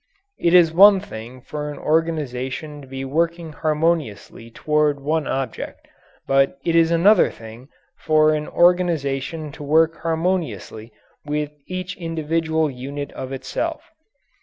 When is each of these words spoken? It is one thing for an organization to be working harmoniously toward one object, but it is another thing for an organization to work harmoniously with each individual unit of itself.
It 0.39 0.55
is 0.55 0.73
one 0.73 0.99
thing 0.99 1.41
for 1.41 1.69
an 1.69 1.77
organization 1.77 2.81
to 2.81 2.87
be 2.87 3.05
working 3.05 3.53
harmoniously 3.53 4.49
toward 4.49 4.99
one 4.99 5.27
object, 5.27 5.87
but 6.25 6.57
it 6.65 6.75
is 6.75 6.89
another 6.89 7.29
thing 7.29 7.69
for 7.99 8.33
an 8.33 8.47
organization 8.47 9.51
to 9.51 9.61
work 9.63 9.97
harmoniously 10.01 10.91
with 11.23 11.51
each 11.67 11.95
individual 11.97 12.67
unit 12.67 13.11
of 13.11 13.31
itself. 13.31 13.91